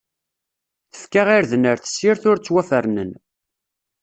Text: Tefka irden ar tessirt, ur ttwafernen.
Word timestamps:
Tefka 0.91 1.21
irden 1.39 1.69
ar 1.71 1.77
tessirt, 1.79 2.23
ur 2.29 2.37
ttwafernen. 2.39 3.11